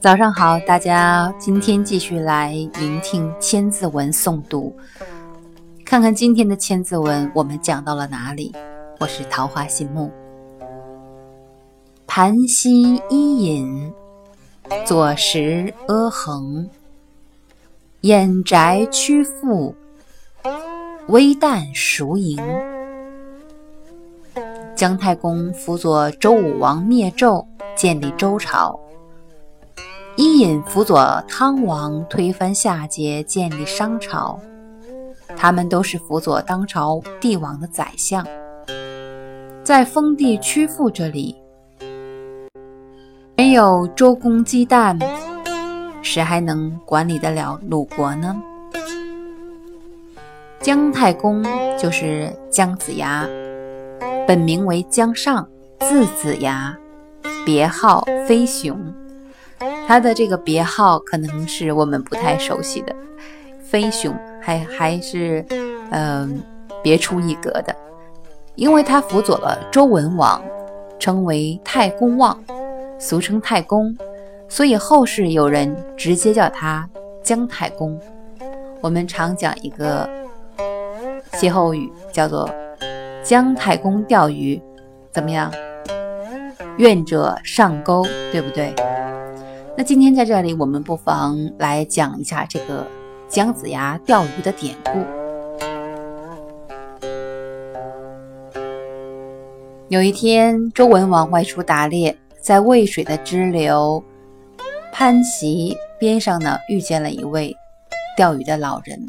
[0.00, 4.74] 早上好，大家，今天继续来聆听《千字文》诵读，
[5.84, 8.50] 看看今天的《千字文》我们讲到了哪里？
[8.98, 10.10] 我是桃花心木。
[12.06, 13.92] 盘溪伊尹，
[14.86, 16.66] 左石阿衡，
[18.00, 19.74] 掩宅曲阜，
[21.08, 22.42] 微旦熟营。
[24.74, 27.44] 姜太公辅佐周武王灭纣，
[27.76, 28.80] 建立周朝。
[30.22, 34.38] 伊尹辅佐汤王推翻夏桀，建立商朝。
[35.34, 38.22] 他们都是辅佐当朝帝王的宰相。
[39.64, 41.34] 在封地曲阜这里，
[43.34, 45.02] 没有周公姬旦，
[46.02, 48.38] 谁还能管理得了鲁国呢？
[50.60, 51.42] 姜太公
[51.78, 53.26] 就是姜子牙，
[54.28, 55.48] 本名为姜尚，
[55.78, 56.76] 字子牙，
[57.46, 58.78] 别号飞熊。
[59.86, 62.94] 他的这个别号可能是我们不太熟悉的，
[63.60, 65.44] 飞熊还还是
[65.90, 66.42] 嗯
[66.82, 67.74] 别出一格的，
[68.54, 70.42] 因为他辅佐了周文王，
[70.98, 72.38] 称为太公望，
[72.98, 73.96] 俗称太公，
[74.48, 76.88] 所以后世有人直接叫他
[77.22, 78.00] 姜太公。
[78.80, 80.08] 我们常讲一个
[81.34, 82.48] 歇后语，叫做
[83.22, 84.60] “姜太公钓鱼”，
[85.12, 85.52] 怎么样？
[86.78, 88.74] 愿者上钩，对不对？
[89.80, 92.86] 那今天在这里，我们不妨来讲一下这个
[93.30, 95.00] 姜子牙钓鱼的典故。
[99.88, 104.04] 有一天，周文王外出打猎，在渭水的支流
[104.92, 107.56] 潘溪边上呢，遇见了一位
[108.14, 109.08] 钓鱼的老人。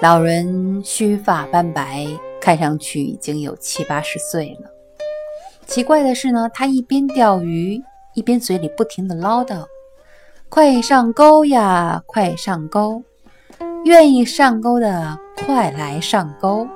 [0.00, 2.06] 老人须发斑白，
[2.40, 4.70] 看上去已经有七八十岁了。
[5.66, 7.78] 奇怪的是呢，他一边钓鱼。
[8.14, 9.64] 一边嘴里不停地唠叨
[10.48, 13.02] ：“快上钩呀，快上钩！
[13.84, 16.66] 愿意上钩的，快来上钩！”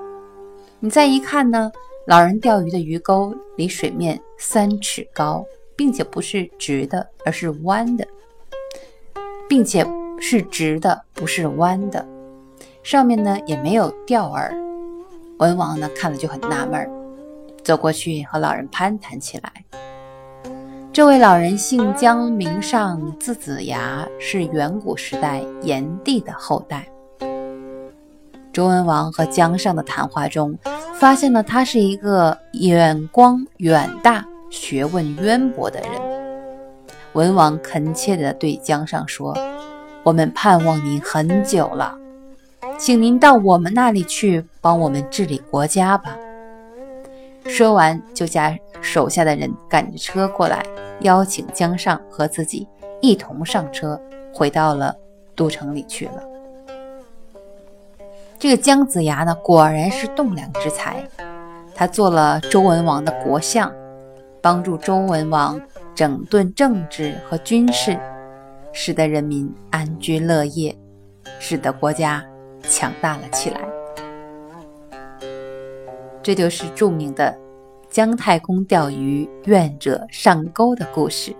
[0.80, 1.72] 你再一看呢，
[2.06, 5.44] 老人钓鱼的鱼钩离水面三尺高，
[5.74, 8.06] 并且不是直的，而是弯的，
[9.48, 9.84] 并且
[10.20, 12.06] 是直的，不是弯的。
[12.82, 14.54] 上面呢也没有钓饵。
[15.38, 16.88] 文王呢看了就很纳闷，
[17.64, 19.52] 走过去和老人攀谈起来。
[20.94, 26.86] 这位老人姓姜，名尚，字子牙，是远古时代炎帝的后代。
[28.52, 30.56] 周文王和姜尚的谈话中，
[30.94, 35.90] 发现了他是一个眼光远大、学问渊博的人。
[37.14, 39.36] 文王恳切地对姜尚说
[40.04, 41.92] ：“我们盼望您很久了，
[42.78, 46.16] 请您到我们那里去，帮我们治理国家吧。”
[47.46, 48.42] 说完，就叫
[48.80, 50.64] 手下的人赶着车过来。
[51.00, 52.66] 邀请姜尚和自己
[53.00, 54.00] 一同上车，
[54.32, 54.94] 回到了
[55.34, 56.22] 都城里去了。
[58.38, 61.02] 这个姜子牙呢，果然是栋梁之才。
[61.74, 63.72] 他做了周文王的国相，
[64.40, 65.60] 帮助周文王
[65.94, 67.98] 整顿政治和军事，
[68.72, 70.74] 使得人民安居乐业，
[71.40, 72.24] 使得国家
[72.62, 73.73] 强大了起来。
[76.24, 77.38] 这就是著名的。
[77.90, 81.36] 姜太公钓鱼，愿者上钩的故事。